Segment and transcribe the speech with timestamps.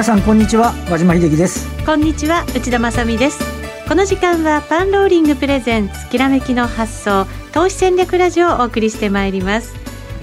[0.00, 1.68] 皆さんこんにちは和島秀樹です。
[1.84, 3.38] こんにちは内田まさです。
[3.86, 9.74] この時間はパンローリングプレゼンツきらめきの発想投資戦略ラジオをお送りしてまいります。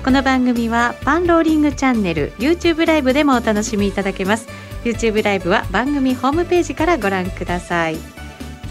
[0.04, 4.48] この番組はパンローリングチャンネル YouTube ライブでもお楽しみいただけます。
[4.84, 7.98] YouTube ライブは番組ホームページからご覧ください。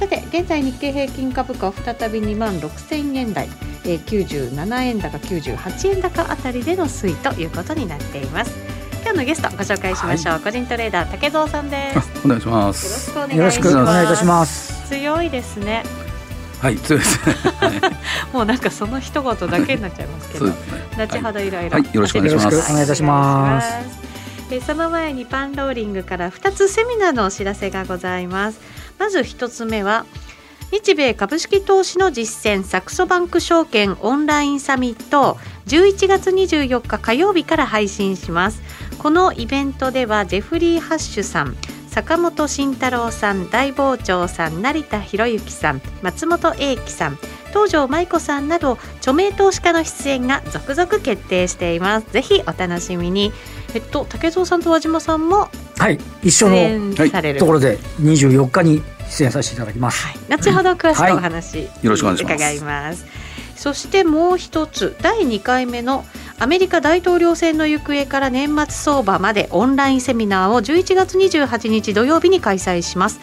[0.00, 3.48] さて現在日経平均株価再び2万6000円台、
[3.84, 8.75] えー、97円高98円高あたりでの推移ということになっています。
[9.06, 12.26] 今日のゲストご紹介しましょう、はい、個人トレーダー竹蔵さんです。
[12.26, 13.16] お願いします。
[13.16, 14.88] よろしくお願いいたします。
[14.88, 15.84] 強いですね。
[16.60, 17.34] はい強いですね、
[18.34, 20.54] もうなんかその一言だけになっちゃいますけど、ね、
[20.96, 22.72] 後ほどいろいろ、よろしくお願いします。
[22.72, 24.50] お願いいたします。
[24.50, 28.58] でその前にパンローリングから2つセミナーのお知らせがございます。
[28.98, 30.04] まず1つ目は
[30.72, 38.62] 日米株式投資の実践サクソバンク証券オンラインサミット11月24日火曜日から配信します。
[38.98, 41.56] このイベントではジェフリー・ハッシュさん
[41.88, 47.18] 坂本慎太郎さん大傍聴さん成田博之さん松本英樹さん
[47.50, 52.12] 東條舞子さんなど著名投資家の出演が続々決定しています。
[52.12, 53.32] ぜひお楽しみに。
[53.74, 56.94] えっと竹蔵さんと和島さんもはい一緒の
[57.38, 62.34] ところで24日に出演させていただきます、はい、後ほど詳しくお話、はい、よろしくお願いします。
[62.34, 63.06] 伺います。
[63.56, 66.04] そしてもう一つ第2回目の
[66.38, 73.18] アメリカ大統領選の行方から年末相場までオンラインセミナーを11月28日土曜日に開催します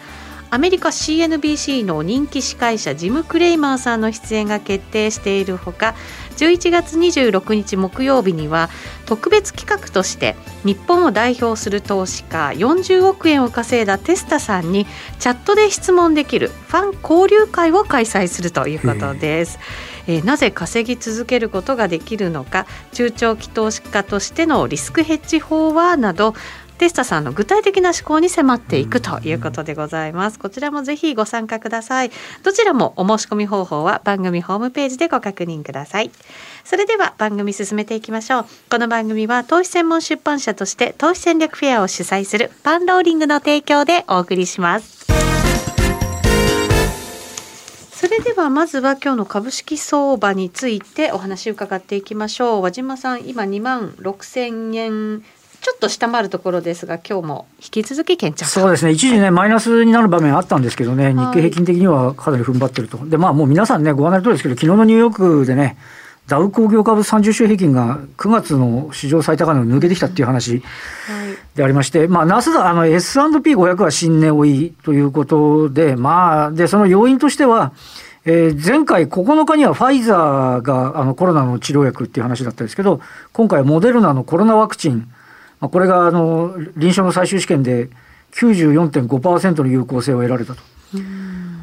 [0.54, 5.96] アメリカ CNBC の人気司会者ジム・クレイマーさんの出演が決定しているほか
[6.36, 8.70] 11月26日木曜日には
[9.04, 14.86] 特別企画として日本を代表する投資家40億円を稼いだテスタさんに
[15.18, 19.58] チャットで質問できるファン交流会を開催するということです。
[20.06, 26.34] えー、なぜ稼ぎ続けることができるのか中長期投資家としてのリスクヘッジ法はなど
[26.78, 30.38] テスタさんの具体的な思考に迫っていくということでございます。
[30.38, 32.10] こちらもぜひご参加ください。
[32.42, 36.10] どちらもお申し込み方法は番組ホームページでご確認ください。
[36.64, 38.46] それでは番組進めていきましょう。
[38.70, 45.04] この番組は投資専門出版社として投資戦略フェアを主催するパンローリングの提供でお送りします。
[47.92, 55.24] それではまずは今日の株式相場についてお話を伺っていきましょう和島さん今2万6000円
[55.64, 58.92] ちょっと下回るところですが今日も引き続き堅調そうですね。
[58.92, 65.78] 一時ね、マイナスになる場面あったんですけどね、日経平均的にはかなり踏ん張ってるとでまあもう皆さんねご案内の通りですけど昨日のニューヨークでね
[66.26, 70.62] ダウ工業株30週平均が9月の史上最高値を抜けてきたっていう話
[71.54, 77.72] でありまして、まあ、ナスダ、あの S&P500 は新値追いということで、まあ、で、その要因としては、
[78.26, 83.00] えー、前回9日にはファイザーがあのコロナの治療薬っていう話だったんですけど、
[83.34, 85.12] 今回モデルナのコロナワクチン、
[85.60, 87.88] まあ、これがあの臨床の最終試験で
[88.32, 90.62] 94.5%の有効性を得られたと。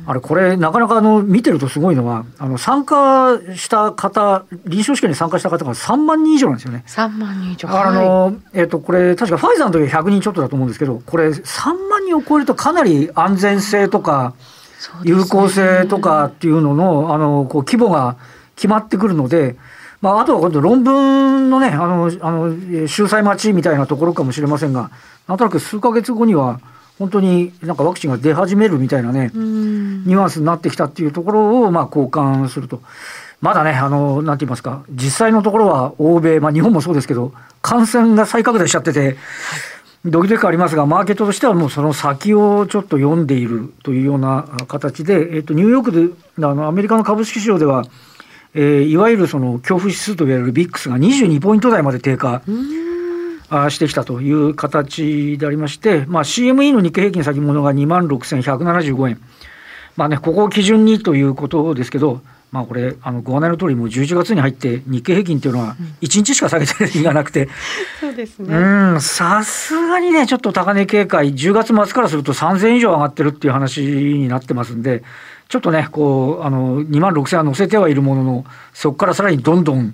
[0.07, 6.83] あれ、これ、なかなかあの見てるとすごいのは、あの参加した方、臨床試験に参加した方が3万人以上なんですよね。
[6.87, 7.69] 3万人以上。
[7.69, 14.33] あの、はい、えっ、ー、と、これ、確かファイザーの時は100人ちょっとだと思うんですけど、これ、3万人を超えるとかなり安全性とか、
[15.03, 18.17] 有効性とかっていうのの、あの、こう、規模が
[18.55, 19.55] 決まってくるので、
[20.01, 24.89] まあ、あとは今度論文のね、あの、あの、秀才待ちみたいなところかもしれませんが、
[25.27, 26.59] なんとなく数か月後には、
[26.97, 32.81] 本当になんかワクチンが出始めるみたいなね、ニュアンスになってきたっていうところをまあ交換すると。
[33.41, 39.17] まだね、あの、なんて言いますか、実際のところは欧米、まあ日本もそうですけど、感染が再拡大しちゃってて、
[40.05, 47.83] ドキドキありますが、マーケットとしてはもうその先をちょっと読んでいるというような形で、えっと、ニューヨークで、あの、アメリカの株式市場では、
[48.53, 52.41] えー、いわゆるその恐怖指数といわれるビックスが22ポイント台まで低下。
[53.69, 59.19] してきたという形でありまして、まあ、CME の日経平均先物が2万6175円。
[59.97, 67.47] まあね、ここを基準にということですけど、まあこれ、あのご案内の通り、もう11月に入って日経平均っていうのは1日しか下げてる日がなくて、
[68.01, 68.55] そうですね。
[68.55, 75.01] うん、さすがにね、ちょっと高値警戒、10月末からすると3000円以上上がってるっていう話になってますんで、
[75.47, 79.93] ちょっとね、こう、あの、2万6000円は乗せてはいるものの、そこからさらにどんどん、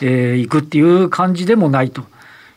[0.00, 2.04] えー、いくっていう感じでもないと。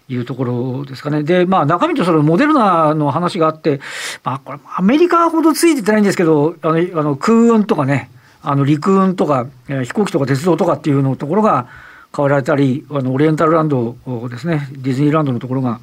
[0.08, 1.24] いうところですかね。
[1.24, 3.80] で、まあ中身とそのモデルナの話があって、
[4.24, 8.12] まあこれアメリカほどついててないんですけど、あの、あの空運とかね、
[8.48, 11.68] あの陸運とか、えー、飛行機とか鉄道とかっていうのところが、
[12.16, 13.98] 買われたりあのオリエンタルランド
[14.30, 15.82] ですねディズニーランドのところが、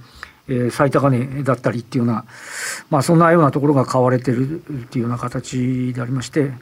[0.49, 2.25] えー、最高値だったりっていうような、
[2.89, 6.53] まあ、そんなようなところが買われてるっていうような形でありまして。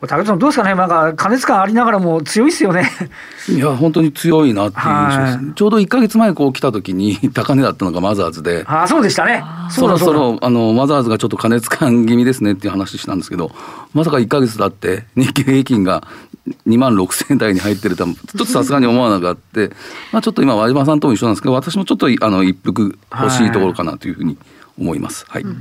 [0.00, 2.90] 武田さんどうですかね、なんか加熱感ありながらも強いですよね。
[3.48, 9.44] いや本当に強いなっていう印象です、ちょうど1か月前こう来た時に高値だったのがマザーズで、あそうでしたね。
[9.70, 13.52] そろそろあのマザーズがちょっと加熱感気味ですねっていう話したんですけど、
[13.94, 16.06] まさか1か月経って日経平均が
[16.66, 19.70] 2万6000円台に入ってるとは、ちょっとさすがに思わなくって、
[20.12, 24.36] まあちょっと今和島さんとも一緒なんですけど、私もちょっとあの一服欲しいところかなというふうに
[24.78, 25.24] 思います。
[25.28, 25.54] はい、はい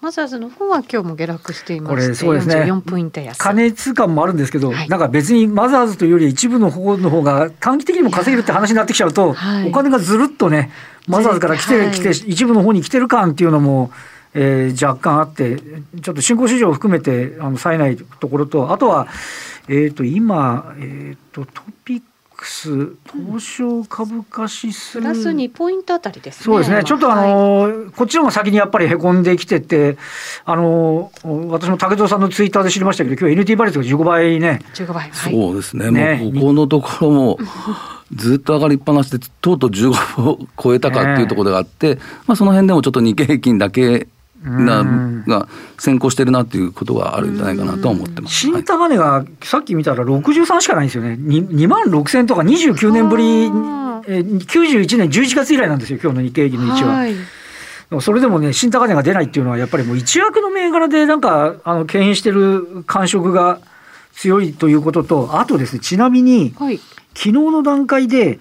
[0.00, 3.36] マザーズの方は今日も下落していまして、そうですね、4ポイント安。
[3.36, 10.70] 加熱感もあるんですけど、はい、なんか別にマザーズというより一部の方の方が短期的にも稼げるって話になってきちゃうと、はい、お金がずるっとね、
[11.08, 13.90] マザーズから来て、はい、来て一部の方に来てる感っていうのも、
[14.34, 15.58] えー、若干あって、
[16.00, 19.08] ちょっと新興市場を含めてあの冴えないところと、あとは、
[19.68, 22.02] えっ、ー、と今、えっ、ー、とトピッ
[22.38, 26.44] クス東証株価指数、プラス2ポイントあたりですね。
[26.44, 26.84] そうですね。
[26.84, 29.98] ちょっとあの、はい、こっちの方が先にやっぱりへこんできてて、
[30.44, 34.60] あの、私も竹蔵さんのツイッターで知りましたけど、今日 NT 倍率が15倍ね。
[34.72, 35.10] 15倍。
[35.10, 35.90] はい、そうですね。
[35.90, 37.38] ねもうここのところも、
[38.14, 44.06] ずっと上がりっぱなしで、とうとう15を超えたかっていうところがあって、ね、まあその辺でもちょっと日経平均だけ
[44.42, 44.84] な
[45.26, 45.48] が
[45.78, 48.34] 先行してるなっていうことがあるんじゃないかなと思ってます。
[48.34, 51.14] 新高値がさっき見たら63しかないんですよね。
[51.14, 53.44] 2, 万6000とか29年ぶり、
[54.06, 56.94] え91年11月以来なんですよ、今日の日経平均の位置は。
[56.94, 57.14] はい
[58.02, 63.60] それでもね、新高値が出ないっていうのは、やっぱりもう一枠の銘柄でなんか、あの、牽引してる感触が
[64.12, 66.76] 強いということと、あとですね、ちなみに、はい、
[67.14, 68.40] 昨日の段階で、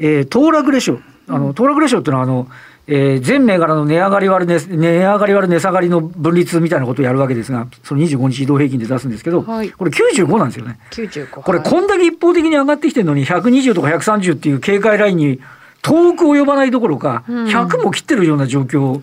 [0.00, 0.98] えー、騰落レシオ、
[1.28, 2.48] あの、騰落レシオっていうのは、あの、
[2.90, 10.78] えー、全銘柄の値上がり割る値、値上がり割る値下がりの分率みたいなことをやるわけですが、その25日移動平均で出すんですけど、はい、これ95なんですよね。
[10.92, 11.42] 95。
[11.42, 15.38] これ、こんだけ一方的に上がってきてるのに、120とか130っていう警戒ラインに
[15.82, 19.02] 遠く及ばないどころか、100も切ってるような状況。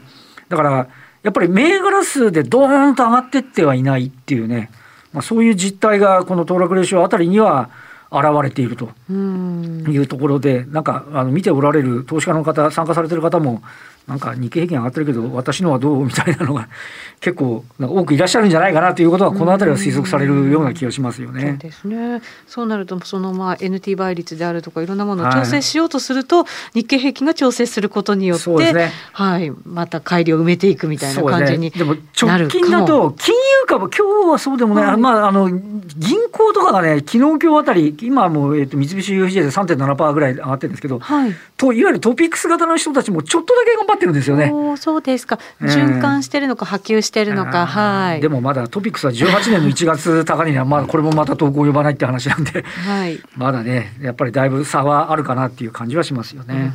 [0.49, 0.87] だから、
[1.21, 4.71] やっぱり銘柄数でドーンと上がってってはいないっていうね、
[5.13, 7.69] まあ、そういう実態がこの騰落レーションあたりには、
[8.11, 13.61] 現れているというところで、なんかあの見ておられる投資家の方、参加されてる方も、
[14.07, 16.67] なんか日経平均上がってるけど、私のはどうみたいなのが
[17.21, 21.41] 結構多くいらっしゃるんじゃないかなということは、この辺りは推測されるような気がしますよね。
[21.41, 22.21] そうですね。
[22.47, 44.51] そうなると、そのまあ NT 倍率であるとか、いろんなものを調整しようとすると、はい、日経平均が調整することによって、ね、はい、また乖離を埋めていくみたいな感じに、ね、でも直近だと、金融株、今日はそうでもない、はい、まあ、あの銀行とかがね、昨日今日あたり、今も、えーと、三菱 UFJ で3.7%ぐらい上がってるんですけど、はい、といわゆるトピックス型の人たちもちょっとだけ頑張ってるんですよね。
[44.77, 45.39] そうですか。
[45.61, 48.21] 循環してるのか、波及してるのか、はい。
[48.21, 56.53] でもまだトピックスは18年の1月高値には、 まだこれもまた投稿を呼ばないって話なんで、はい、まだね、やっぱりだいぶ差はあるかなっていう感じはしますよね。
[56.53, 56.71] うん、はい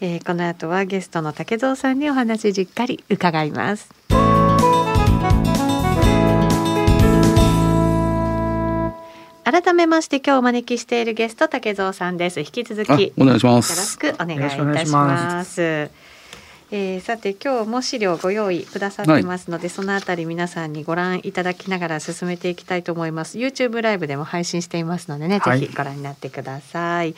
[0.00, 4.47] えー、この後はゲストの竹蔵さんにお話じっかり伺います。
[9.50, 12.40] 改めまして今日お招きしているゲスト竹蔵さんです。
[12.40, 13.72] 引き続きお願いします。
[13.72, 15.62] よろしくお願いいたします。
[15.62, 23.38] えー、さて今日も資料ご用意くださってますので、はい、そのあたり皆さんにご覧いただきながら進めていきたいと思います。
[23.38, 27.12] YouTube ライブでも配信していますのでね、はい、ぜひご覧になってください。
[27.12, 27.14] い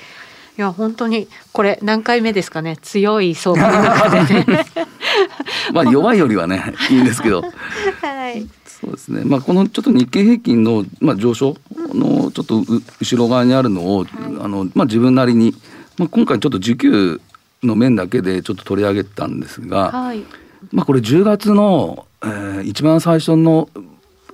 [0.57, 2.77] や本当にこれ何回目ですかね？
[2.77, 4.67] 強い相場の中でね。
[5.75, 7.43] まあ弱いよりはねいいんですけど。
[8.03, 9.23] はいそうですね。
[9.25, 11.57] まあこのちょっと日経平均の、まあ、上昇
[11.93, 12.63] のちょっと
[13.01, 14.09] 後ろ側にあるのを、はい、
[14.41, 15.55] あのまあ、自分なりに、
[15.99, 17.21] まあ、今回ちょっと時給
[17.63, 20.25] の面だけでちょっと取り上げたんですが、はい、
[20.73, 23.69] まあこれ10月の、えー、一番最初の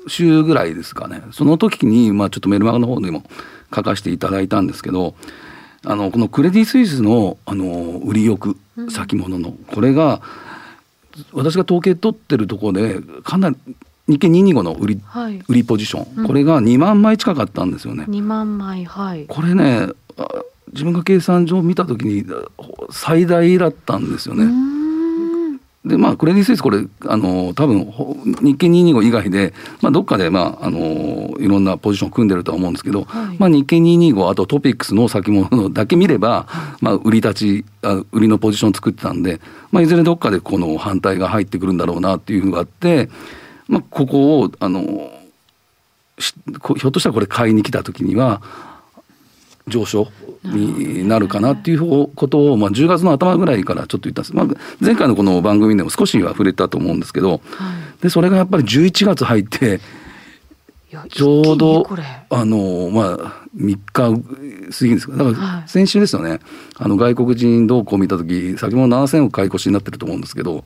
[0.06, 1.22] 週ぐらいですかね。
[1.32, 3.24] その時に、まあ、ちょっとメルマガの方にも
[3.74, 5.16] 書かせていただいたんですけど
[5.84, 8.56] あのこのクレディ・スイスのあの売り欲
[8.90, 10.20] 先物の、これが
[11.32, 13.56] 私が統計取ってるところでかなり
[14.08, 18.04] 日経225の売りはい、売りポジション、これが2万枚近かったんですよね。
[18.08, 19.26] 2万枚はい。
[19.26, 19.88] これね
[20.72, 22.24] 自分が計算上見た時に
[22.90, 24.46] 最大だったんですよね。
[25.84, 27.84] でまあクレディ・スイスこれあの多分
[28.42, 36.48] 日経225以外で、まあ、どっかで、まあ、あのいろんなポジションを組んでるとは思うんですけど、はい、まあ、日経225あとトピックスの先物だけ見れば、
[36.80, 43.08] まあ、売り立ちあ売りのポジションを作ってたんで、まあ、いずれどっかでこの反対が入ってくるんだろうなっていうのがあって、
[43.68, 45.10] まあ、ここをあの
[46.18, 48.40] ひょっとしたらこれ買いに来た時には
[49.68, 50.08] 上昇
[50.44, 54.46] になるかなっていうことを、まあ、10月の頭ぐらいからちょっと言ったんです、まあ、
[54.80, 57.36] 前回のこの番組でも少しは触れたと思うんですけど、は
[57.98, 61.86] い、でそれがやっぱり11月入ってちょうど
[62.30, 64.10] あのまあ3日過
[64.84, 65.16] ぎですか。
[65.16, 66.40] だから先週ですよね、はい、
[66.76, 70.64] あの外国人動向を見た時先ほど7000億買い越しになってると思うんですけど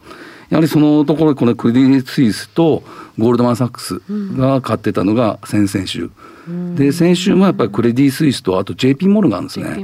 [0.51, 2.83] やはりそのところこのクレディ・スイスと
[3.19, 4.03] ゴールドマン・サックス
[4.37, 6.11] が買ってたのが先々週、
[6.49, 9.77] うん、で先週もやっぱりクレディ・スイスとあと JP モルガンですね、は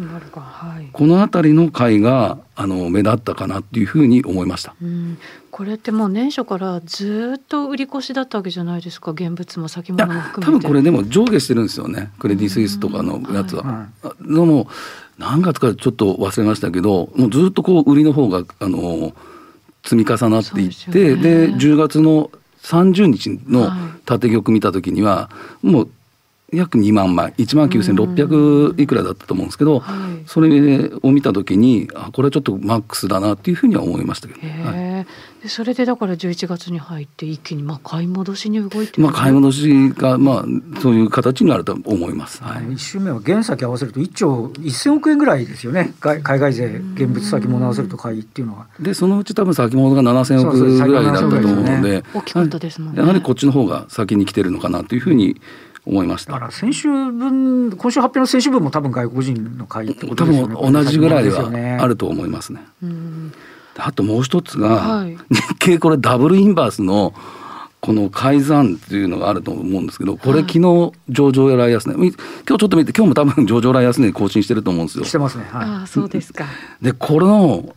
[0.82, 5.18] い、この辺りの買いがあの目立ったかなっていうふうに思いました、うん、
[5.56, 10.66] これってもう年初からずっと売り越しだったわけじゃないですか現物も先物も含めて。
[10.66, 13.62] 多分これでも上下してるんですよねクレディ・スイスとかのやつは。
[13.62, 14.68] はい、でも
[15.16, 19.14] 何月かちょっと忘れましたけどもうずっとこう売りの方があの
[19.82, 23.70] 積み重なっていってで,、ね、で10月の30日の
[24.04, 25.30] 縦玉見た時には
[25.62, 25.88] もう
[26.52, 35.06] 約2万枚1万9600いくらだったと思うんですけど、はい、それを見た時にあこれはちょっとマックスだなっていうふうには思いましたけど、はい、
[35.46, 40.44] でそれでだから11月に入って一気にまあ買い戻しに動いてまあ買い戻しがまあ
[40.82, 45.94] そういう形になると思います、はい、1週目は原先合わせると1兆1000億円ぐらいですよね。
[46.00, 48.66] 海外税現物先物合わせると買いっていうのは。
[48.80, 53.00] でそのうち多分先物が7000億ぐらいだったと思うので、大きかったですもんね。
[53.00, 55.40] やはりこっちの方が先に来てるのかなというふうに
[55.84, 56.32] 思いました。
[56.32, 60.54] だから先週分今週発表の先週分も多分外国人の会ってことですよね。
[60.56, 62.66] 多分同じぐらいはあると思いますね。
[63.78, 67.14] あともう一つが、はい、日経これダブルインバースの
[67.80, 75.04] この改ざんっていうのがあると思うんですけど、これ、昨日上場来安値、今日ちょっと見て、今日も多分上場来安値更新してると思うんですよ。
[75.04, 75.44] してますね。
[75.44, 76.46] はい、あそうですか。
[76.82, 77.76] で、この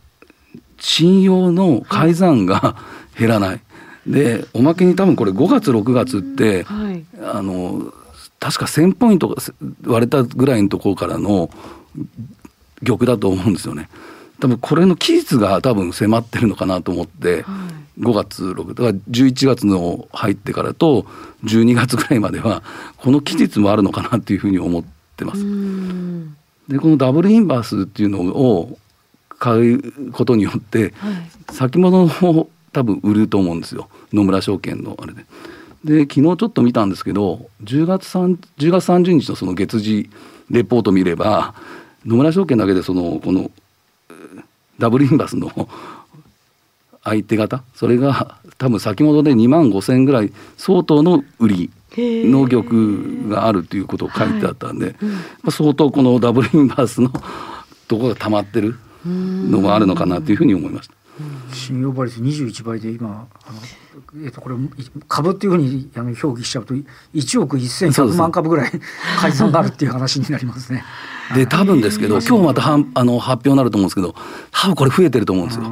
[0.80, 2.76] 信用の改ざんが
[3.16, 3.60] 減らない。
[4.06, 7.92] で、おまけに多分これ5月、6月って、はい、あの、
[8.40, 9.36] 確か1000ポイント
[9.86, 11.50] 割れたぐらいのところからの
[12.84, 13.88] 玉だと思うんですよね。
[14.40, 21.06] 多分これの期日が多分迫ってるのかなと思って、はい、5月6だから11月の入ってからと
[21.44, 22.62] 12月ぐらいまでは
[22.96, 24.84] この期日もあるのかなっていうふうに思っ
[25.16, 25.44] てます。
[26.68, 28.78] でこのダブルインバースっていうのを
[29.38, 35.24] 買うことによって、はい、先物を多分売ると思うんですよ野村証券のあれで。
[35.84, 40.10] で昨日ちょっと見たんですけど10月 ,3 10月30日のその月次
[40.50, 41.54] レポート見れば
[42.04, 43.50] 野村証券だけでそのこの
[44.80, 45.68] ダブルインバスの
[47.04, 47.62] 相手方？
[47.74, 52.64] それが多分先ほどで2万5千ぐらい相当の売りの玉
[53.28, 54.92] があるということを書いてあったんで、は
[55.48, 55.52] い。
[55.52, 57.10] 相当このダブルインバースの
[57.88, 60.94] ところが溜まってるのがあるのかなというふうに思いました。
[61.54, 63.58] 信用倍率21倍で今あの、
[64.14, 64.56] えー、とこれ
[65.08, 66.74] 株っていうふうにあの表記しちゃうと
[67.14, 68.70] 1億1100万株ぐらい
[69.20, 70.84] 改ざんがあるっていう話になりますね。
[71.34, 74.14] で多分ですけど 今日またはんあの発表になると思うんですけど
[74.50, 75.64] 多分これ増えてると思うんですよ。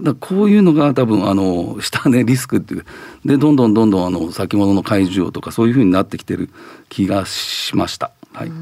[0.00, 2.84] だこういうのが多分あの下値リスクっていう
[3.24, 6.50] でどんどんどんどんあの先物の買い需要とかそういうふうになってきてる
[6.88, 8.12] 気がしました。
[8.32, 8.52] はい、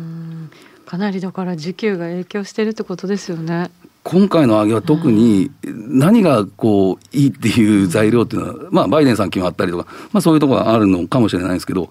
[0.86, 3.70] かなりだから需給が影響してるってことですよね。
[4.08, 11.90] 今回の上げは特に何がこういいっていう材料っていうのは、まあ、バイデンさん決まったりとか、まあ、そういうところがあるのかもしれないですけど、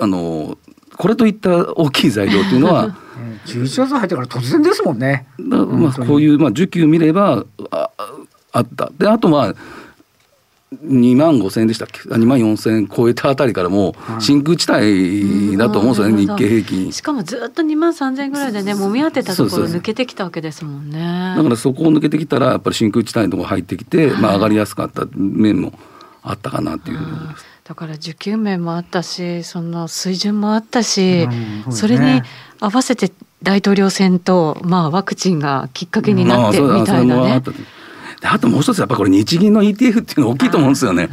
[0.00, 0.58] あの
[0.96, 2.96] これといった大きい材料っていうのは、
[3.46, 5.28] 11月入ってから突然ですもんね。
[5.38, 7.90] まあ、こういう、まあ、需給見ればあ
[8.50, 8.90] あった。
[8.98, 9.54] であとまあ
[10.84, 16.92] 2万5千円でしたっけ？2万4千円超えたあたりからもう真空地帯だと思うんですよね、日経平均。
[16.92, 21.34] しかもずっと2万3千円ぐらいでねもみ合ってたところ抜けてきたわけですもんね。
[21.36, 25.72] だからそこを抜けてきたらやっぱり真空地帯のところ入ってきて、まあ、上がりやすかった面も
[26.22, 27.44] あったかなっていうふうに思います。
[27.64, 32.22] だから受給面もあったしその水準もあったし、うんそね、それに
[32.60, 37.32] 合わせて大統領選と、まあ、ワクチンがきっかけになってみたいなね。
[37.32, 37.42] あ
[38.40, 41.08] ともう一つやっぱこれ日銀の ETF っていうの大きいと思うんですよね。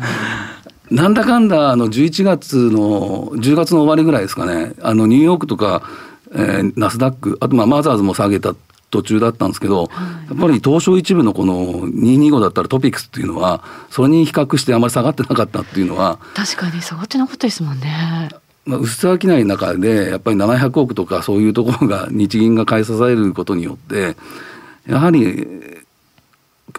[0.91, 5.81] なんだかんだあの11月の10月の終わりぐらいですかねあのニューヨークとか、
[6.33, 8.53] えー、ナスダックあとまあマザーズも下げた
[8.91, 9.89] 途中だったんですけど、
[10.29, 18.29] やっぱり東証一部のこの225だったらトピックスっていうのはそれに比較してあまり下がってなかったっていうのは確かに下がってなかったですもんね。
[18.65, 24.15] まあ、薄商いの中でやっぱり700億とかそういうところが日銀が買い支えることによって
[24.87, 25.47] やはり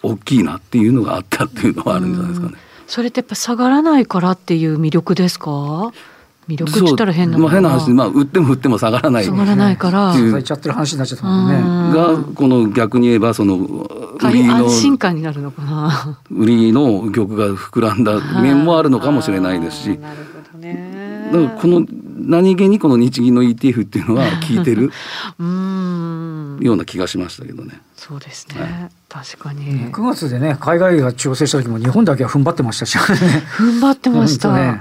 [0.05, 2.55] 大きいなっていうのがあったっていうのはあるんじゃないですかね。
[2.87, 5.93] それってやっぱ下がらないからっていう魅力ですか？
[6.49, 9.25] 魅力って言ったら変なまあ、変な話、まあ、売っても売っても下がらない。
[9.25, 10.13] 下がらないから。
[10.15, 11.97] 支えちゃってる話になっちゃったもんね。
[11.97, 16.19] がこの逆に言えばその売りの安心感になるのかな。
[16.31, 19.99] 売りの玉が膨らんだ面もあるのかもしれないですし。
[19.99, 20.19] なる
[20.53, 21.31] ほどね。
[21.33, 21.87] だからこの
[22.27, 24.93] 何気にこの日銀の ETF っていうのは効いてる
[25.41, 26.59] うん。
[26.61, 27.81] ような気がしましたけどね。
[27.97, 29.93] そうですね、はい確かに。
[29.93, 33.01] 9月でね海外が調整した時も日本だけは踏ん張ってましたし、ね、
[33.57, 34.79] 踏ん張ってました、ねはい。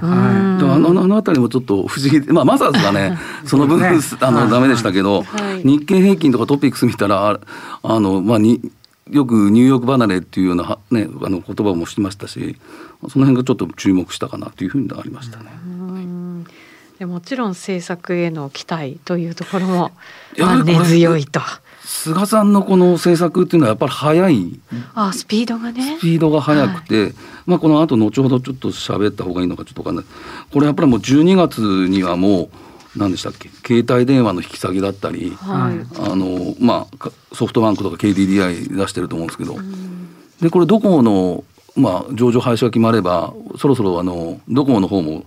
[0.76, 4.50] のあの辺りもちょっと不思議で、まあ、マザーズがね その分、ねあのはい。
[4.50, 5.62] ダメでしたけど、はい。
[5.62, 7.38] 日経平均とかトピックス見たらあ
[7.84, 8.60] あの、まあ、に
[9.08, 12.56] よくニューヨーク離れっていうような、はね、あの言葉もしてましたし
[13.08, 15.44] その辺がちょっと注目したかなというふうになりましたね。
[15.64, 16.44] うん。
[16.98, 19.92] でもちろん政策への期待というところも
[20.64, 21.40] 根強いと
[21.84, 24.60] 菅さんのこの政策っていうのはやっぱり早い？
[24.94, 25.98] あスピードがね。
[25.98, 27.12] スピードが速くて、
[27.46, 30.04] まあこの後後ほどちょっと喋った方がいいのかちょっとわかんない。
[30.52, 32.50] これやっぱりもう12月にはもう
[32.96, 33.50] 何でしたっけ？
[33.66, 40.08] 携帯電話の引き下げだったりはい、あのまあかソフトバンクとか KDDI 出してると思うんですけど、うん
[40.40, 41.44] でこれドコモの
[41.76, 45.24] まあ上場廃止が決まればそろそろあのドコモの方も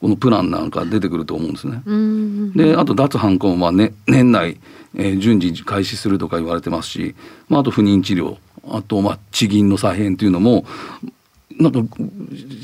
[0.00, 1.82] このプランなんか出てくると思うんですね。
[1.86, 4.58] うんであと脱ハンコもまあ、ね、年内、
[4.94, 7.14] えー順次開始するとか言われてますし、
[7.48, 8.36] まあ、あと不妊治療
[8.68, 10.64] あとまあ地銀の再編というのも
[11.58, 11.80] なんか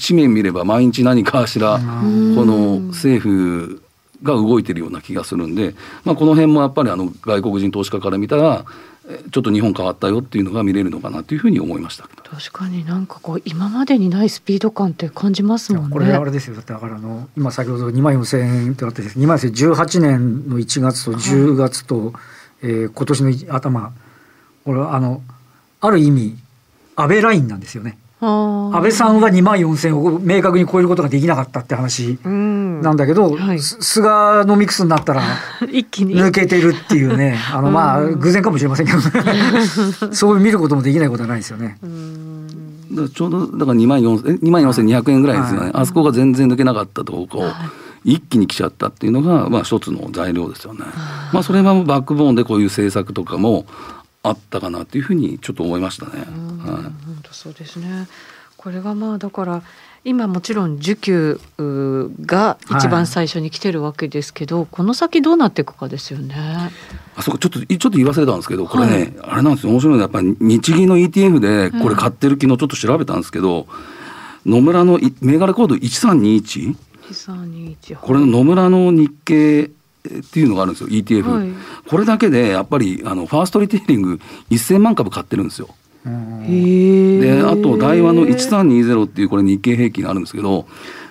[0.07, 3.83] 紙面見れば毎日何かしらこの政府
[4.23, 5.75] が動いてるような気がするんで、
[6.05, 8.92] まあ、この辺もやっぱりあの外国人投資家から見たらえー
[9.33, 12.05] ちょっと日本変わったよっていうのが見れるのかなというふうに思いました。
[12.05, 15.91] 確かになんかこう今までにないスピード感って感じますもんね。
[15.91, 22.13] これあれですよだってだからあの今先ほど2万4000円ってあってです2万4018年の1月と10月と、
[22.63, 23.93] えー今年のい頭
[24.65, 25.21] これはあの
[25.81, 26.37] ある意味
[26.95, 32.81] 安倍ラインなんですよね安倍さんは2万4000を明確に超えることができなかったって話うん。
[32.81, 33.59] なんだけど、はい。
[33.59, 35.23] す菅のミックスになったら
[35.73, 36.15] 一気に。
[36.15, 37.37] 抜けてるっていうね。
[37.53, 38.21] あのまあうん。
[38.21, 39.01] 偶然かもしれませんけど
[40.15, 41.79] そう見ることもできないことはないですよね。
[43.13, 45.83] ちょうどだから2万4 2万4200円ぐらいですよね、はい。
[45.83, 47.53] あそこが全然抜けなかったとこをはい。
[48.05, 50.81] 一気に来ちゃったっていうのがまあ一つの材料ですよね。
[51.33, 53.65] まあそれはバックボーンでこういう政策とかも
[54.23, 56.25] あったかなというふうにちょっと思いましたね。
[56.29, 56.83] うんはい。
[56.83, 58.09] 本当そうですね。
[58.57, 59.63] これがまあだから
[60.05, 61.41] 今もちろん需給
[62.25, 66.35] が一番最初に来てるわけですけど、この先どうなっていくかですよね。
[67.17, 69.73] あそうかちょっとちょっと言い忘れたんですけどこれね、あれなんですよ。
[69.73, 73.67] 面白いのはやっぱり日銀の ETF でこれ買ってる昨日ちょっと調べたんですけど、
[74.47, 76.77] 野村のい銘柄コード1321一。
[77.13, 79.71] 三二一これの野村の日経
[80.09, 81.49] っていうのがあるんですよ ETF、はい
[81.89, 85.69] これだけでやっぱりあのファーストリテイリング1000万株買ってるんですよ。
[86.05, 90.67] であと大和の1320っていうこれ日経平均あるんですけど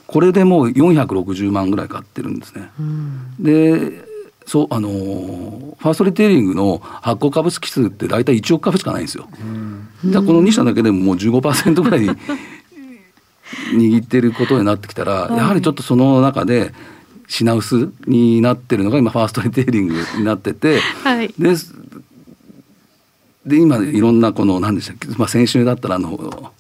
[0.08, 2.70] これでもう460万ぐらい買ってるんですね。
[2.80, 4.12] うんで
[4.46, 9.28] そうあのーファーストリテイリングの発行株式数って大体1億株しかないんですよ。
[10.06, 12.06] だからこの2社だけでももう15%ぐらい
[13.74, 16.74] 握ってることになってきたら、はいやはりちょっとその中で
[17.32, 21.34] 品薄になってるのが今ファーストリテイリングになっててはい。
[21.40, 21.56] で
[23.46, 26.54] で今いろんなこの何でしたっけ、まあ、先週だったらあの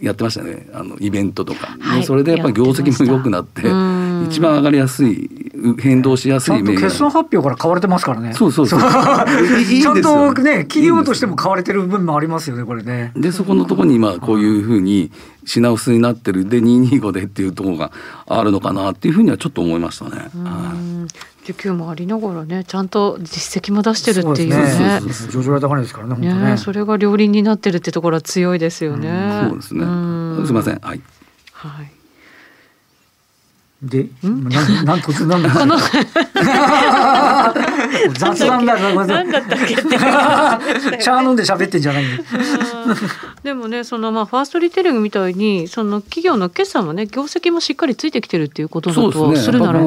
[0.00, 0.68] やってましたね。
[0.72, 2.00] あのイベントとか、はい。
[2.00, 8.32] でそれでやっぱり業績も良くなってうん一番上がりやすいう変動しやすちゃんとい銘柄決算発表から買われてますからね。
[8.34, 13.12] そうそうそうちゃんとね、企業としても買われてる部分もありますよね、これね。
[13.16, 15.10] でそこのところに今こういうふうに
[15.44, 17.92] 品薄になってるで225でっていうところが
[18.26, 20.28] あるのかなっていうふうにはちょっと思いましたね。
[20.34, 21.06] うはいん
[21.44, 25.32] 需給もありながらねちゃんと実績も出してるっていうそうねですね。
[25.32, 26.56] 上場が高いですからね、本当ねね。
[26.56, 29.46] それが両輪になってるってところは強いですよね。
[29.48, 29.84] そうですね。
[29.84, 30.80] んすみません。
[30.82, 31.00] はい。
[31.52, 31.95] はい。
[33.82, 34.48] で、なん、
[34.86, 35.50] なんと、なんだ。
[35.50, 35.76] この
[38.18, 39.82] 雑談だから、な んだったっけって。
[39.82, 42.10] チャー飲んで喋ってんじゃないよ。
[43.42, 49.86] でもねそのまあファーストリテイリングみたいにその企業の決算もね業績もしっかりついてきてるっていうことだとでするならば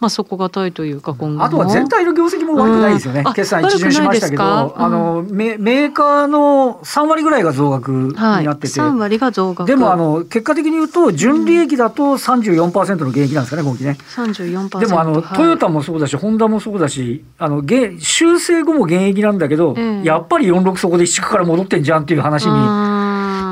[0.00, 3.28] まあ底堅いというか今後もあとは全体の業績も悪くないですよねうん。
[3.28, 8.68] あ決算一巡しましたけど、あの、メメーカーの3割ぐらいが増額にはいなってて。
[8.68, 13.96] 三割が増額でもあの結果的に言うと純利益だと34%の減益なんですかね今期ね。
[14.08, 22.50] 三十四パーでセントもあのトヨタもそうだしホンダもそうだしあのげ修正後も減益なんだけど、ええやっぱり46そこで1から戻ってんじゃんっていう話に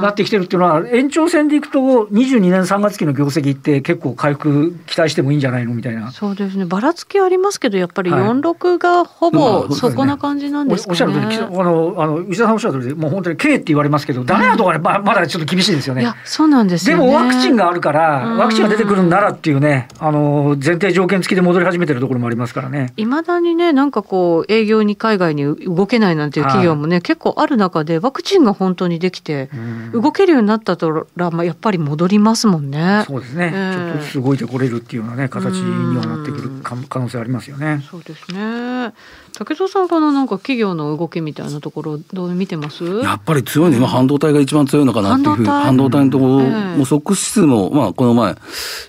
[0.01, 5.75] ななってきてるっていうのは延長線でいくと22年3月期の業績って結構回復期待してもいいんじゃないの？
[5.75, 6.11] みたいな。
[6.13, 10.93] そうですねばらつきありますけどやっぱりはい四六がほまあぼそこな感じなんおですかね。
[10.93, 16.15] おっしゃる通り、きあの、あの、内田さんおっしゃる通りで、もう本当に K って言われますけど、ダメなところはままだちょっと厳しいですよねいや。
[16.25, 17.03] そうなんですよね。
[17.05, 22.93] でもワクチンがあるから、うんワクチンが出てくるんならっていうね、あの、前提条件付きで戻り始めてるところもありますからね。
[22.97, 29.49] いまだにねなんかこう営業に海外に動けないなんていう企業もね、結構ある中でワクチンが本当にできて、
[29.93, 30.77] 動けるようになった
[31.17, 33.05] ら、まあ、やっぱり戻りますもんね。
[33.07, 37.83] そうですね、えー、ちょっとずつ動いてこれるっていうようなね形にはなってくる可能性ありますよね。
[37.91, 38.93] そうですね。
[39.35, 42.85] 竹蔵さんこのなんか企業の動きみたいなところどう見てます？
[42.85, 48.35] やっぱり強いの今半導体が一番強いのかなっていうふう半導体のところ、えー、もうソックス指数も、まあ、この前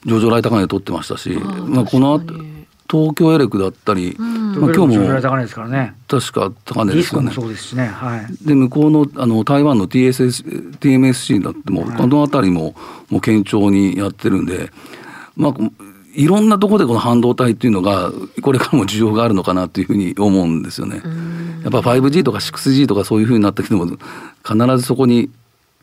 [0.05, 2.19] 上場来高値取ってましたしまあ、この
[2.89, 5.95] 東京エレクだったり、うん、まあ、今日も高値ですからね。
[6.07, 7.31] 確か高値ですよね。
[7.31, 12.75] そうですね、はい、で向こうのあの台湾の TSS TMSC だっても、はい、この辺りも
[13.09, 14.71] もう堅調にやってるんで、
[15.35, 15.53] まあ、
[16.13, 21.01] いろんなところでこの半導体っていうのがこれからも需要があるのかなというふうに思うんですよね。
[21.63, 23.97] やっぱ 5G とか 6G とかそういうふうになってきても必
[24.77, 25.29] ずそこに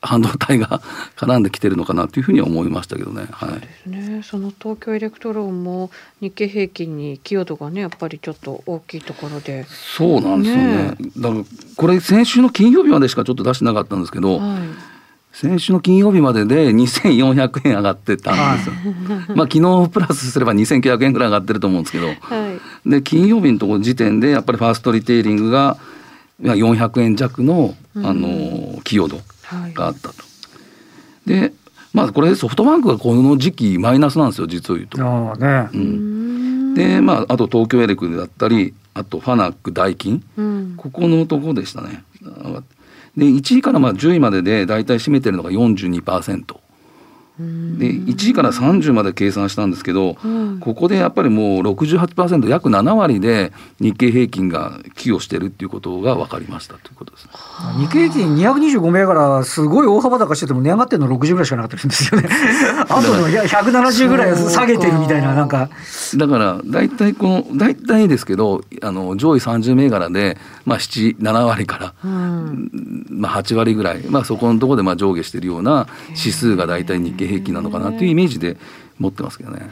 [0.05, 0.81] 半導体が
[1.17, 3.27] 絡んできてるのかなというふうに思いましたけどね。
[3.31, 4.23] はい、そうですね。
[4.23, 5.91] その東京エレクトロンも
[6.21, 9.65] 日経平均に寄与度がねやっぱりちょっと大きいところで。
[9.69, 10.67] そうなんですよね。
[10.67, 11.45] ねだから
[11.77, 14.39] これ先週の金曜日までしかちょっと出してなかったんですけど。
[14.39, 14.59] はい
[15.35, 18.75] 先週の金曜日までで2400円上がってたんですよ。
[19.35, 22.13] まあ昨日プラスすれば2900円ぐらい上がってると思うんですけど、は
[22.87, 25.77] い、で金曜日のところ時点でやっぱりファーストリテイリングが
[26.41, 29.21] 400円弱のあの寄与度
[29.75, 30.09] があったと。
[30.09, 30.15] は
[31.27, 31.53] い、で
[31.93, 34.99] まあこれソフトバンクがこの時期マイナスなんですよ実を言うと。
[35.01, 42.05] あねうん、でまああと東京エレクだったりあとファナックダイキン、うん、ここのとこでしたね。
[43.17, 46.64] で1位からまあ10位までで大体占めてるのが42%。
[47.39, 47.45] で
[47.91, 57.29] 1位から30まで計算したんですけど、うん、ここでやっぱりもう68%約7割で日経平均が寄与してるっていうことが分かりましたということです、
[57.79, 62.29] 日経平均225銘柄すごい大幅高してても値上がってるの60ぐらいしかなかったんですよね。
[62.89, 65.69] あとの170ぐらい下げてるみたいななんか。
[66.17, 72.71] だから大体この大体ですけどあの上位30銘柄で、まあ、77割から、うん、
[73.11, 78.57] まあ、8割ぐらい、まあ、そこのところでまあ上下してるような指数が大体日経経平均なのかなというイメージで
[78.99, 79.71] 持ってますけどね。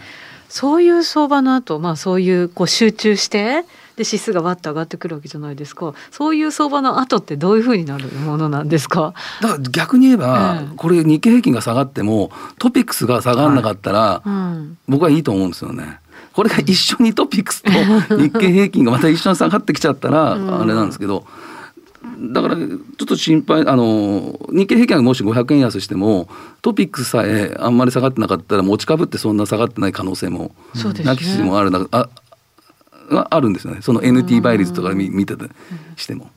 [0.49, 3.63] そういう相場の後、まあそういうこう集中して
[3.97, 9.15] で指数がわっと上がってくるわけじゃないですかそういう相場の後ってどういうふうになるものなんですか？
[9.41, 16.01] だから逆に言えば、これ日経平均が下がってもトピックスが下がらなかったら、はいうん、僕はいいと思うんですよね。
[16.35, 17.71] これが一緒にトピックスと
[18.17, 21.25] 日経平均がまた一緒に下がってきちゃったら、あれなんですけど。
[22.23, 26.29] だからちょっと心配あの日経平均がもし500円安しても
[26.63, 30.55] トピックスさえあんまり下がってなかったら持ち株ってそんな下がってない可能性も
[31.05, 32.09] なきしもあるな、あ
[33.11, 33.83] あるんですよね。
[33.83, 35.47] その NT 倍率とか見見てて
[35.97, 36.31] しても。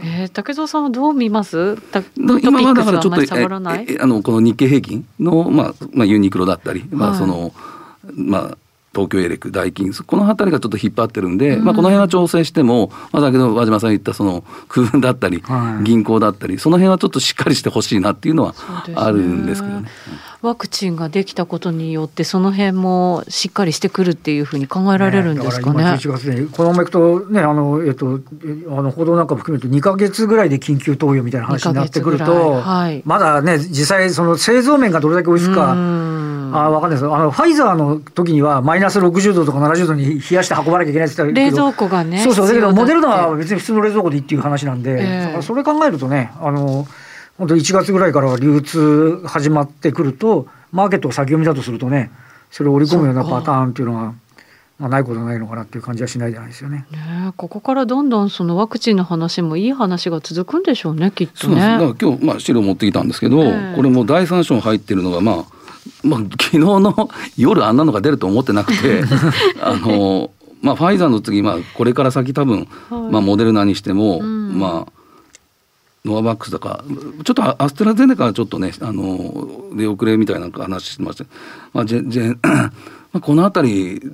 [0.00, 1.76] えー、竹蔵さんはどう見ます？
[2.16, 7.52] 今はだからちょっとえあのこの日経平均の、まあまあ、ユニクロだったり、まあその
[8.14, 8.58] まあ、
[8.94, 18.54] 東京エレク、ダイキンス、この辺りがちょっと引っ張ってるんで、うん、まあ、この辺は調整しても、まあ、先ほど和島さん言ったその空運だったり、はい、銀行だったり、その辺はちょっとしっかりしてほしいなっていうのは
[18.94, 19.88] あるんですけどね。
[20.42, 25.84] ワクチンができたことによってその辺もしっかりしてくるっていうふうに考えられるんですかね。
[25.84, 28.18] ね月にこのままいくとねあのえっと
[28.68, 35.76] あの報道なんかも含めると2か月ぐらいで緊急投与みたいな話になってくると、はい、まだね実際その製造面がどれだけ追いつくか。
[36.52, 46.86] あ分かんないですあのファイザーの時にはマイナス60度とか70度に冷やして運ばなきゃいけないって言ったけど冷蔵庫がねそうそうだけどモデルナは別に普通の冷蔵庫でいいっていう話なんで、えー、それ考えるとねあの
[47.38, 52.10] 本当1月ぐらいから流通始まってくるとマーケットを先読みだとするとね
[52.50, 54.14] それを織り込むようなパターンっていうのは。
[54.82, 56.86] まあ、ないことないのかなっていう感じはしないじゃないですよね。
[56.90, 61.60] ねここからどんどんそのワクチンの話もいい話が続くんでしょうねきっとね。
[61.60, 65.44] だから今日まあ資料持ってきたんですけど、えー、これも第三章入ってるのがまあ
[66.02, 69.02] まあ昨日の夜あんなのが出ると思ってなくて
[69.60, 74.92] あのまあファイザーの次まあこれから先多分、はい、まあモデルナにしても、うん、まあ
[76.04, 76.84] ノアバックスとか
[77.24, 81.24] ちょっとアストラゼネカはちょっとねあの出遅れみたいな話してました、
[81.72, 82.72] まあ、ジェジェ ま
[83.14, 84.12] あこの辺り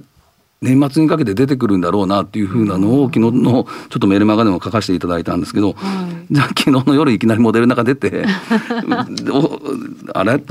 [0.61, 8.25] 年末にかけて出てくるんだろうなっていうふうなのを昨日のちょっとメルマガでも書かせていただいたんですけど、はい、じゃあ昨日の夜いきなりモデルナが出て
[10.15, 10.43] あれ？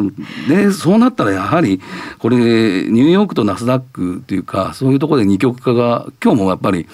[0.47, 1.81] でそうなったらやはり
[2.19, 6.87] これニューヨークとナスダックっていうかそういうところで二極化が今日もやっぱり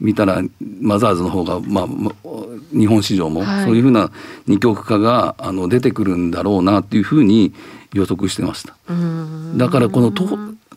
[0.00, 0.42] 見たら
[0.80, 1.86] マザーズの方が、まあ、
[2.72, 4.10] 日本市場もそういうふうな
[4.46, 7.52] 二極化があの出てくるんだろうなっていうふうに
[7.92, 8.74] 予測してました。
[9.56, 10.24] だからこのと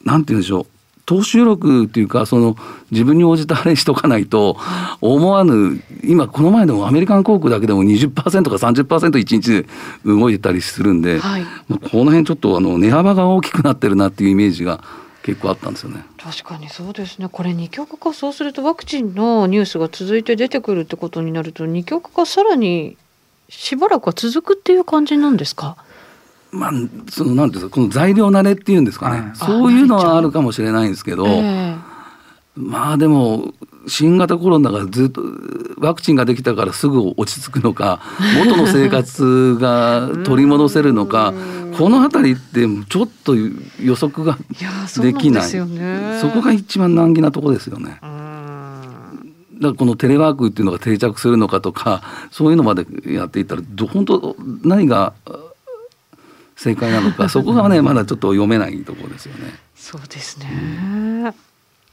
[0.04, 0.77] なんて言うんでしょう
[1.08, 2.58] 投資力っていうかその
[2.91, 4.58] 自分に応じたあれしとかないと
[5.00, 9.65] 思わぬ今この前でもアメリカン航空だけでも20%か30%一日で
[10.06, 14.84] 動いてたりするんで、はい、この辺ちょっとあの値幅が大きくなってるなっていうイメージが
[15.24, 16.06] 結構あったんですよね。
[16.17, 17.30] 確かにそうですね。
[17.32, 22.98] これ二極化そうするとワクチンのニュースが続いて出てくるってことになると二極化さらに
[23.48, 25.78] しばらくは続くっていう感じなんですか？
[26.52, 26.72] まあ、
[27.10, 31.80] そのなんていうかこの材料慣れっていうんですかね、はい、そういうのはあるかもしれないんですけど、えー、
[32.56, 33.54] まあでも
[33.88, 35.22] 新型コロナがずっと
[35.78, 38.02] ワクチンができたからすぐ落ち着くのか
[38.46, 41.34] 元の生活が取り戻せるのか
[41.78, 44.38] この辺りってちょっと予測が
[45.02, 45.44] できない。
[45.44, 48.00] そこが一番難儀なとこですよね。
[48.02, 48.08] だか
[49.60, 55.14] らこのテレワークっていうのが定着するのかとかそういうのまでやっていったら本当何が
[56.58, 59.56] 正解なのか そこがねまだちょっと読めないところですよね。
[59.76, 60.88] そうですね、う
[61.30, 61.34] ん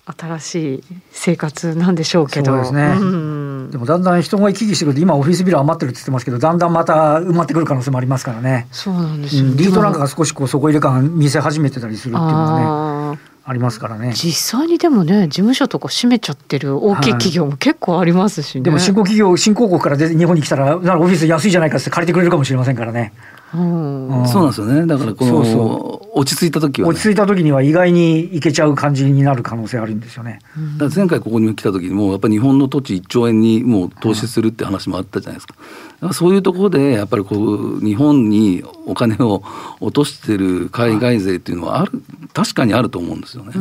[0.06, 2.58] 新しい生活なんでしょうけど。
[2.58, 2.94] ですね。
[3.00, 8.66] うん、でもだんだん人が行き来してくると今オフィスビル余ってるって言ってますけどだんだんまた埋まってくる可能性もありますからね。
[8.70, 13.18] そうなんですよ、ね、リートなんかが少しこう底入れ感見せ始めてたりするっていうのはね。
[13.46, 23.12] ありますからね実際にでもね事務所とか閉めちゃってる大きい企業も結構ありますしね、はい、でも新興企業新興国から日本に来たらならオフィス安いじゃないかって借りてくれるかもしれませんからね
[23.56, 24.86] うん、そうなんですよね。
[24.86, 30.40] だからこの落ち着いた時は、ね、落ち着いた時には意外にいけちゃう感じになる可能性あるんですよね、
[30.76, 35.54] だ前回ここに来た時にもやっぱり日本の土地1兆円にもう投資するって話もあったじゃないですか、
[36.00, 39.42] うん、そういうところでやっぱりこう日本にお金を
[39.80, 43.52] 落としてる海外勢っていうのはある確かにあると思うんですよね。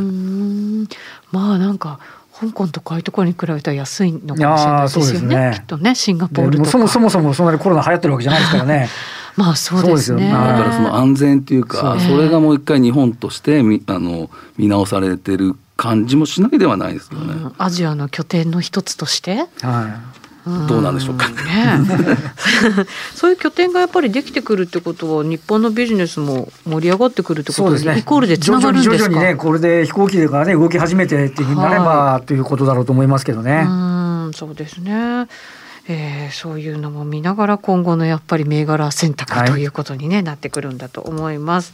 [1.32, 2.00] まあなんか
[2.40, 5.36] 香港とかああいうところに比べたら安いのかもしれないですよね。
[5.36, 5.52] ね。
[5.56, 6.70] きっとねシンガポールとか。
[6.70, 8.90] そもそもそもそんなにコロナ流行ってるわけじゃないですからね。
[9.36, 10.30] まあそうですね。
[10.30, 17.34] だからその安全っていうか、それがもう一回日本としてみあの見直されてる感じもしないではないですけどね。
[17.34, 19.46] うん、アジアの拠点の一つとして。
[19.62, 20.24] はい。
[20.68, 21.36] どうなんでしょうか、ね、
[23.16, 28.98] そういう拠点がやっぱりできてくるってことは日本のビジネスも盛り上がってくるってことですねイコールでつながるんですか？
[28.98, 33.66] 徐々にねこれで飛行機がね動き始めてっていうふうになれば、はい、ということだろうと思いますけどね。
[33.66, 35.28] うんそうですね
[35.88, 41.74] えー、そういうのも見ながら今後のやっぱり銘柄選択ということにね、はい、なってくるんだと思います。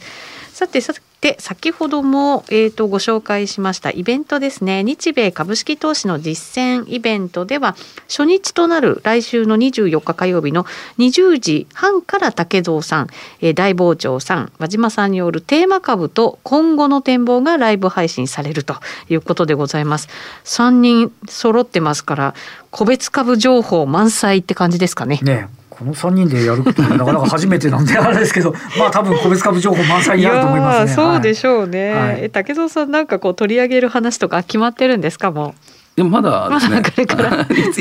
[0.60, 0.92] さてさ
[1.22, 4.84] て先ほども、えーと、ご紹介しましたイベントですね。
[4.84, 7.76] 日米株式投資の実践イベントでは
[8.08, 10.64] 初日となる来週の24日火曜日の
[10.98, 13.06] 20時半から竹蔵さん、
[13.40, 18.74] えー、大傍聴さん和島さんによるテーマ株と今後の展望がライブ配信されると
[19.08, 20.08] いうことでございます。
[20.44, 22.34] 3人揃ってますから
[22.70, 25.20] 個別株情報満載って感じですかね。
[25.22, 25.48] ね。
[25.80, 30.88] この3人でやることはなかなか初めてなんで あれですけどまあ多分個別株情報満載になると思いますね。
[30.92, 31.94] そうでしょうね。
[31.94, 35.54] はい、竹蔵さんなんかこう取り上げる話とか決まってるんですかも
[35.96, 36.82] でもまだですね。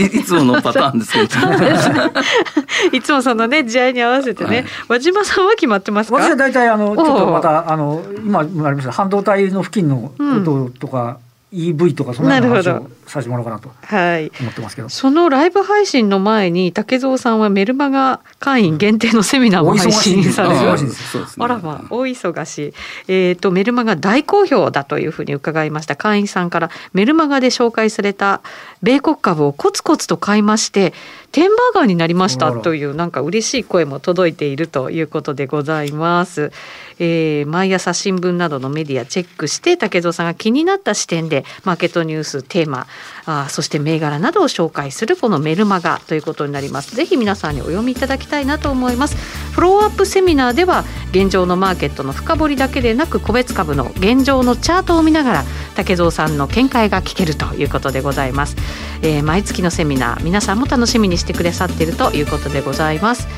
[0.17, 1.25] いつものパターンですけど。
[2.97, 6.19] いつもそのね時代に合わせてね、はい、和島さんは決まってますか？
[6.19, 11.03] 私は大体あのちょっとまたあの今もありました半導体の付近のこととか。
[11.23, 22.73] うん EV とかそのような話をさせてもらおうかなと思ってますけど、はい、そのライブ配信の前に竹蔵さんはメルマガ会員限定のセミナーも配信される、うん、あらまあ大忙しい、
[23.07, 25.95] えーと、メルマガ大好評だというふうに伺いました。
[25.95, 28.41] 会員さんからメルマガで紹介された
[28.83, 30.93] 米国株をコツコツと買いまして
[31.31, 36.51] テンバーガーになりましたというなんか嬉しい声も届いているということでございます。
[36.99, 42.87] えー、毎朝新聞などのメディアチェックして竹蔵さんが気になった視点でマーケットニューステーマ
[43.25, 46.95] あそして銘柄などを紹介するこのメルマガということになります。
[46.95, 49.15] ぜひ皆さんにお読みいただきたいなと思います。
[49.53, 55.43] フローアップセミナーでは現状のマーケットの深掘りだけでなく個別株の現状のチャートを見ながら
[55.79, 58.57] 竹蔵さんの見解が聞けるということでございます。
[59.01, 63.29] えー、毎月のセミナー皆さんも楽しみにしてくださっているということでございます。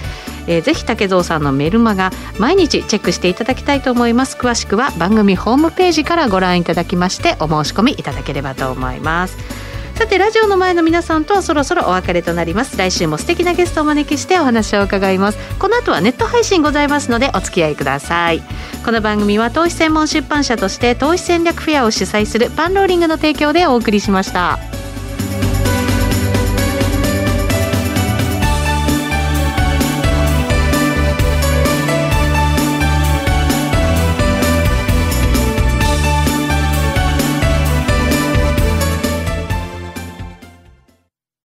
[0.48, 9.38] えー、ぜひ竹蔵さんのメルマガ毎日チェックしていただきたいと思います詳しくは番組ホームページからご覧いただきましてお申し込みいただければと思います
[10.02, 12.76] さてラジオの前の皆さんとはそろそろお別れとなります。
[12.76, 15.38] 来週も素敵なゲストをお招きしてお話を伺います。
[15.60, 18.42] この後はネット配信ございますのでお付き合いください。
[18.84, 24.58] この番組は投資専門出版社として投資戦略フェアを主催するパンローリングの提供でお送りしました。